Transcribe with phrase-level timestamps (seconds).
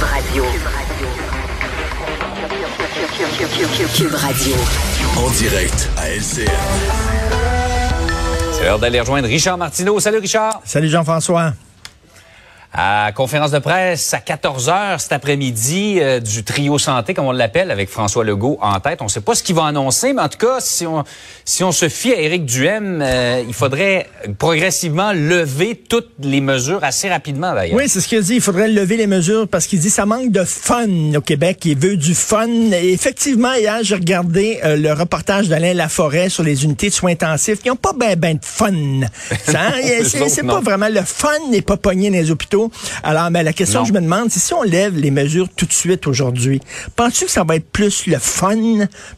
[0.00, 0.44] Cube Radio.
[3.94, 4.56] Cube Radio.
[5.18, 6.48] En direct à LCN.
[8.52, 10.00] C'est l'heure d'aller rejoindre Richard Martineau.
[10.00, 10.62] Salut Richard.
[10.64, 11.52] Salut Jean-François.
[12.72, 17.32] À conférence de presse à 14 heures cet après-midi euh, du trio santé, comme on
[17.32, 19.00] l'appelle, avec François Legault en tête.
[19.02, 21.02] On ne sait pas ce qu'il va annoncer, mais en tout cas, si on,
[21.44, 26.84] si on se fie à Éric Duhem, euh, il faudrait progressivement lever toutes les mesures
[26.84, 27.76] assez rapidement, d'ailleurs.
[27.76, 28.36] Oui, c'est ce qu'il dit.
[28.36, 31.64] Il faudrait lever les mesures parce qu'il dit ça manque de fun au Québec.
[31.64, 32.46] Il veut du fun.
[32.46, 37.10] Et effectivement, hier, j'ai regardé euh, le reportage d'Alain Laforêt sur les unités de soins
[37.10, 37.58] intensifs.
[37.64, 38.70] Ils n'ont pas ben ben de fun.
[39.52, 39.72] Hein?
[40.04, 42.59] c'est c'est pas vraiment le fun n'est pas pogné dans les hôpitaux.
[43.02, 43.84] Alors, mais la question Non.
[43.84, 46.60] que je me demande, c'est si on lève les mesures tout de suite aujourd'hui,
[46.96, 48.56] penses-tu que ça va être plus le fun?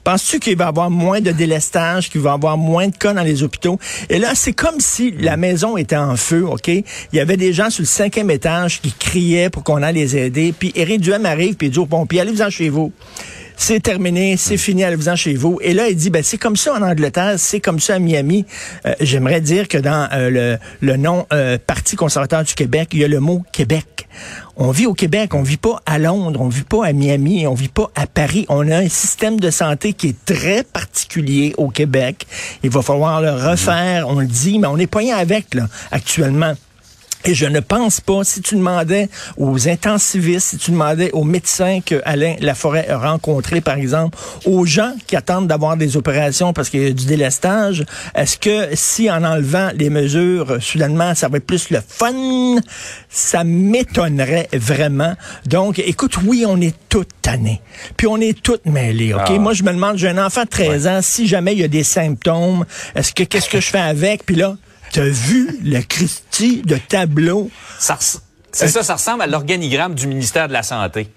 [0.04, 3.12] Penses-tu qu'il va y avoir moins de délestage, qu'il va y avoir moins de cas
[3.12, 3.78] dans les hôpitaux?
[4.08, 6.68] Et là, c'est comme si la maison était en feu, OK?
[6.68, 10.16] Il y avait des gens sur le cinquième étage qui criaient pour qu'on aille les
[10.16, 10.54] aider.
[10.58, 12.92] Puis Éric Duhem arrive, puis il dit aux pompiers, allez-vous-en chez vous
[13.62, 15.60] c'est terminé, c'est fini, allez-vous-en chez vous.
[15.62, 18.44] Et là, il dit, ben, c'est comme ça en Angleterre, c'est comme ça à Miami.
[18.86, 22.98] Euh, J'aimerais dire que dans euh, le, le nom euh, Parti conservateur du Québec, il
[22.98, 24.08] y a le mot Québec.
[24.56, 27.54] On vit au Québec, on vit pas à Londres, on vit pas à Miami, on
[27.54, 28.46] vit pas à Paris.
[28.48, 32.26] On a un système de santé qui est très particulier au Québec.
[32.64, 36.54] Il va falloir le refaire, on le dit, mais on est poigné avec, là, actuellement.
[37.24, 41.80] Et je ne pense pas, si tu demandais aux intensivistes, si tu demandais aux médecins
[41.84, 46.68] que Alain Laforêt a rencontrés, par exemple, aux gens qui attendent d'avoir des opérations parce
[46.68, 51.36] qu'il y a du délestage, est-ce que si en enlevant les mesures, soudainement, ça va
[51.36, 52.60] être plus le fun?
[53.08, 55.14] Ça m'étonnerait vraiment.
[55.46, 57.60] Donc, écoute, oui, on est toutes tannés.
[57.96, 59.22] Puis on est toutes mêlées, OK?
[59.26, 59.38] Ah.
[59.38, 61.68] Moi, je me demande, j'ai un enfant de 13 ans, si jamais il y a
[61.68, 62.64] des symptômes,
[62.94, 64.24] est-ce que, qu'est-ce que je fais avec?
[64.26, 64.56] Puis là,
[64.92, 67.50] T'as vu le Christie de tableau?
[67.78, 67.98] Ça
[68.52, 71.08] c'est ça, ça ressemble à l'organigramme du ministère de la Santé.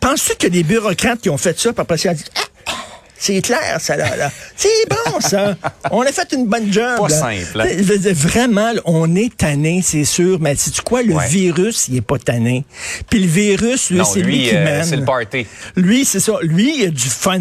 [0.00, 2.16] Penses-tu qu'il y a des bureaucrates qui ont fait ça, puis après, ça, ils ont
[2.16, 2.40] dit, ah,
[3.18, 4.16] c'est clair, ça, là.
[4.16, 4.30] là.
[4.56, 5.56] C'est bon, ça.
[5.90, 6.98] On a fait une bonne job.
[6.98, 8.12] Pas simple, hein?
[8.12, 10.38] Vraiment, on est tanné, c'est sûr.
[10.40, 11.02] Mais sais-tu quoi?
[11.02, 11.26] Le Ouais.
[11.28, 12.64] virus, il est pas tanné.
[13.08, 14.84] Puis le virus, lui, c'est lui, lui, qui euh, mène.
[14.84, 15.46] c'est le party.
[15.76, 16.34] Lui, c'est ça.
[16.42, 17.40] Lui, il a du fun.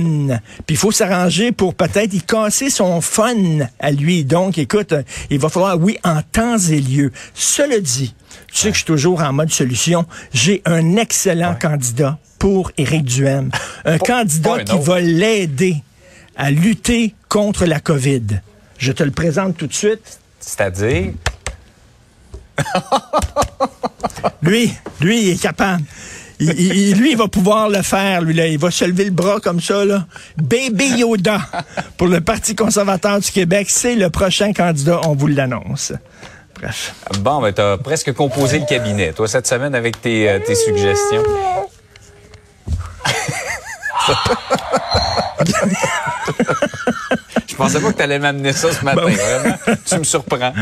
[0.66, 3.36] Puis il faut s'arranger pour peut-être y casser son fun
[3.80, 4.24] à lui.
[4.24, 7.12] Donc, écoute, euh, il va falloir, oui, en temps et lieu.
[7.34, 8.14] Cela dit,
[8.52, 10.06] tu sais que je suis toujours en mode solution.
[10.34, 13.50] J'ai un excellent candidat pour Éric Duhem.
[13.86, 15.78] Un candidat pas un qui va l'aider
[16.38, 18.22] à lutter contre la COVID.
[18.78, 20.20] Je te le présente tout de suite.
[20.40, 21.14] C'est-à-dire,
[24.44, 25.82] Lui, lui, il est capable.
[26.40, 28.22] Il- il- lui, il va pouvoir le faire.
[28.22, 28.46] Lui, là.
[28.46, 29.84] Il va se lever le bras comme ça.
[29.84, 30.06] Là.
[30.38, 31.40] Baby Yoda
[31.98, 33.72] pour le Parti conservateur du Québec.
[33.72, 35.02] C'est le prochain candidat.
[35.08, 35.94] On vous l'annonce.
[36.62, 36.94] Bref.
[37.22, 41.24] bon, ben, t'as presque composé le cabinet, toi, cette semaine, avec tes, euh, tes suggestions.
[47.48, 49.02] Je pensais pas que tu allais m'amener ça ce matin.
[49.02, 49.56] Vraiment,
[49.86, 50.54] tu me surprends.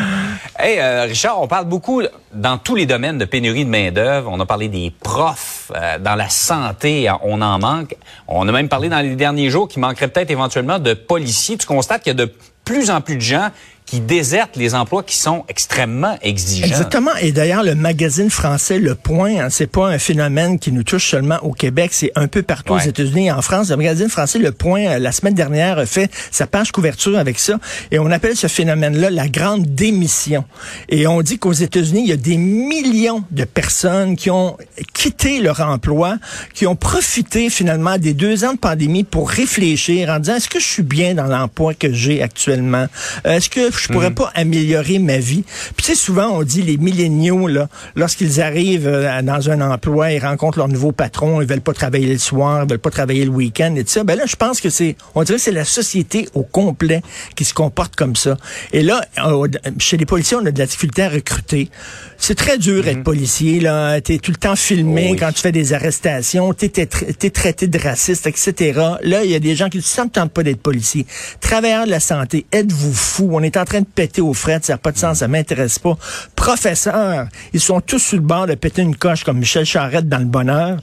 [0.60, 4.30] Hey, euh, Richard, on parle beaucoup dans tous les domaines de pénurie de main-d'œuvre.
[4.32, 7.96] On a parlé des profs, euh, dans la santé, on en manque.
[8.28, 11.58] On a même parlé dans les derniers jours qu'il manquerait peut-être éventuellement de policiers.
[11.58, 12.32] Tu constates qu'il y a de
[12.64, 13.50] plus en plus de gens
[13.94, 16.66] qui désertent les emplois qui sont extrêmement exigeants.
[16.66, 17.12] Exactement.
[17.22, 21.12] Et d'ailleurs, le magazine français Le Point, hein, c'est pas un phénomène qui nous touche
[21.12, 22.80] seulement au Québec, c'est un peu partout aux.
[22.80, 23.70] États-Unis et en France.
[23.70, 27.38] Le magazine français Le Point, euh, la semaine dernière, a fait sa page couverture avec
[27.38, 27.60] ça.
[27.92, 30.44] Et on appelle ce phénomène-là la grande démission.
[30.90, 34.58] Et on dit qu'aux États-Unis, il y a des millions de personnes qui ont
[34.96, 36.18] quitté leur emploi,
[36.56, 40.60] qui ont profité finalement des deux ans de pandémie pour réfléchir en disant, est-ce que
[40.60, 42.88] je suis bien dans l'emploi que j'ai actuellement?
[43.28, 45.44] Euh, Est-ce que je pourrais pas améliorer ma vie?
[45.76, 50.12] Puis tu sais, souvent, on dit les milléniaux, là, lorsqu'ils arrivent euh, dans un emploi,
[50.12, 53.26] ils rencontrent leur nouveau patron, ils veulent pas travailler le soir, ils veulent pas travailler
[53.26, 54.04] le week-end et tout ça.
[54.04, 57.02] Ben là, je pense que c'est, on dirait que c'est la société au complet
[57.36, 58.38] qui se comporte comme ça.
[58.72, 59.48] Et là, euh,
[59.80, 61.70] chez les policiers, on a de la difficulté à recruter.
[62.18, 64.00] C'est très dur d'être policier, là.
[64.00, 65.18] T'es tout le temps filmé Oh oui.
[65.20, 68.80] quand tu fais des arrestations, t'es, t'es, tra- t'es traité de raciste, etc.
[69.02, 71.06] Là, il y a des gens qui me tente pas d'être policier.
[71.42, 73.30] Travailleurs de la santé, êtes-vous fous?
[73.34, 75.80] On est en train de péter aux frettes, ça n'a pas de sens, ça m'intéresse
[75.80, 75.98] pas.
[76.36, 80.20] Professeurs, ils sont tous sur le bord de péter une coche comme Michel Charette dans
[80.20, 80.78] le bonheur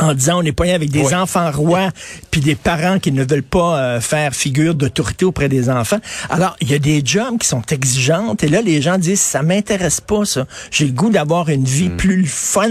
[0.00, 1.14] en disant on est poigné avec des Oui.
[1.14, 1.88] enfants rois
[2.30, 5.98] puis des parents qui ne veulent pas euh, faire figure d'autorité auprès des enfants.
[6.30, 9.42] Alors, il y a des jobs qui sont exigeantes et là les gens disent ça
[9.42, 10.46] m'intéresse pas ça.
[10.70, 12.68] J'ai le goût d'avoir une vie plus fun.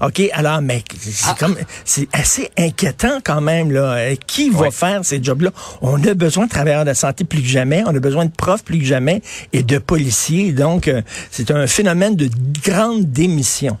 [0.00, 3.94] OK, alors mais c'est comme c'est assez inquiétant quand même là.
[3.94, 5.50] Euh, Qui va faire ces jobs-là?
[5.80, 8.30] On a besoin de travailleurs de la santé plus que jamais, on a besoin de
[8.30, 9.22] profs plus que jamais
[9.52, 10.52] et de policiers.
[10.52, 12.28] Donc euh, c'est un phénomène de
[12.64, 13.78] grande démission.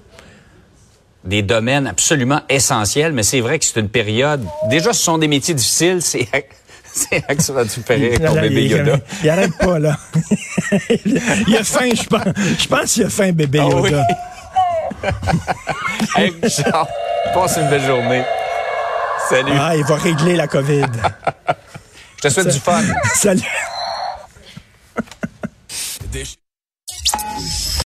[1.24, 4.44] Des domaines absolument essentiels, mais c'est vrai que c'est une période.
[4.68, 6.00] Déjà, ce sont des métiers difficiles.
[6.12, 6.28] C'est
[6.94, 8.98] c'est là que ça va te faire rire ton bébé il, Yoda.
[9.22, 9.96] il arrête pas, là.
[11.48, 12.20] il a faim, je pense.
[12.58, 13.90] Je pense qu'il a faim, bébé Ah oui.
[13.90, 14.06] Yoda.
[16.16, 16.86] Hey, Richard,
[17.32, 18.22] passe une belle journée.
[19.28, 19.52] Salut.
[19.58, 20.84] Ah, il va régler la COVID.
[22.16, 22.82] Je te souhaite du fun.
[23.14, 23.40] Salut.